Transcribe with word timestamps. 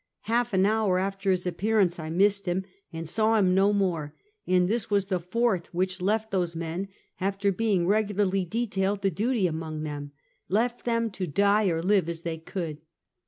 Half 0.21 0.51
an 0.53 0.65
hour 0.65 0.97
after 0.97 1.29
his 1.29 1.45
appearance 1.45 1.99
I 1.99 2.09
missed 2.09 2.47
him, 2.47 2.65
and 2.91 3.07
saw 3.07 3.37
him 3.37 3.53
no 3.53 3.71
more; 3.71 4.15
and 4.47 4.67
this 4.67 4.89
was 4.89 5.05
the 5.05 5.19
fourth 5.19 5.71
which 5.75 6.01
left 6.01 6.31
those 6.31 6.55
men, 6.55 6.87
after 7.19 7.51
being 7.51 7.85
regularly 7.85 8.43
detailed 8.43 9.03
to 9.03 9.11
duty 9.11 9.45
among 9.45 9.83
them— 9.83 10.11
left 10.49 10.85
them 10.85 11.11
to 11.11 11.27
die 11.27 11.67
or 11.67 11.83
live, 11.83 12.09
as 12.09 12.21
they 12.21 12.39
could. 12.39 12.79